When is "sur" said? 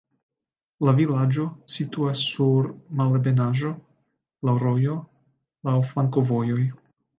2.29-2.71